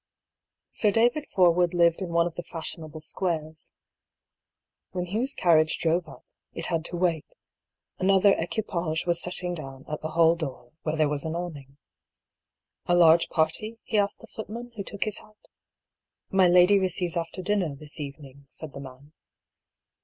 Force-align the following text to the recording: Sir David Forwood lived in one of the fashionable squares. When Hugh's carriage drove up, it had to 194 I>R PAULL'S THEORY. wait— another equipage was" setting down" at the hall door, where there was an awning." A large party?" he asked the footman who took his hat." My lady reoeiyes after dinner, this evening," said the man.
Sir 0.71 0.89
David 0.89 1.27
Forwood 1.29 1.75
lived 1.75 2.01
in 2.01 2.09
one 2.09 2.25
of 2.25 2.33
the 2.33 2.41
fashionable 2.41 3.01
squares. 3.01 3.71
When 4.93 5.05
Hugh's 5.05 5.35
carriage 5.35 5.77
drove 5.77 6.07
up, 6.07 6.25
it 6.53 6.65
had 6.65 6.83
to 6.85 6.95
194 6.95 7.19
I>R 7.19 7.21
PAULL'S 8.07 8.23
THEORY. 8.23 8.31
wait— 8.35 8.39
another 8.39 8.43
equipage 8.43 9.05
was" 9.05 9.21
setting 9.21 9.53
down" 9.53 9.85
at 9.93 10.01
the 10.01 10.13
hall 10.17 10.33
door, 10.35 10.71
where 10.81 10.95
there 10.95 11.07
was 11.07 11.23
an 11.23 11.35
awning." 11.35 11.77
A 12.87 12.95
large 12.95 13.29
party?" 13.29 13.77
he 13.83 13.99
asked 13.99 14.21
the 14.21 14.25
footman 14.35 14.71
who 14.75 14.83
took 14.83 15.03
his 15.03 15.19
hat." 15.19 15.37
My 16.31 16.47
lady 16.47 16.79
reoeiyes 16.79 17.15
after 17.15 17.43
dinner, 17.43 17.75
this 17.75 17.99
evening," 17.99 18.47
said 18.49 18.73
the 18.73 18.79
man. 18.79 19.11